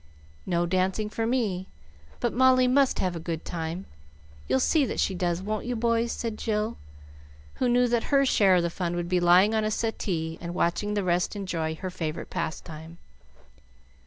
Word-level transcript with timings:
"No 0.47 0.65
dancing 0.65 1.09
for 1.11 1.27
me, 1.27 1.67
but 2.19 2.33
Molly 2.33 2.67
must 2.67 2.97
have 2.97 3.15
a 3.15 3.19
good 3.19 3.45
time. 3.45 3.85
You'll 4.47 4.59
see 4.59 4.83
that 4.83 4.99
she 4.99 5.13
does, 5.13 5.43
won't 5.43 5.67
you, 5.67 5.75
boys?" 5.75 6.11
said 6.11 6.39
Jill, 6.39 6.77
who 7.57 7.69
knew 7.69 7.87
that 7.87 8.05
her 8.05 8.25
share 8.25 8.55
of 8.55 8.63
the 8.63 8.71
fun 8.71 8.95
would 8.95 9.07
be 9.07 9.19
lying 9.19 9.53
on 9.53 9.63
a 9.63 9.69
settee 9.69 10.39
and 10.41 10.55
watching 10.55 10.95
the 10.95 11.03
rest 11.03 11.35
enjoy 11.35 11.75
her 11.75 11.91
favorite 11.91 12.31
pastime. 12.31 12.97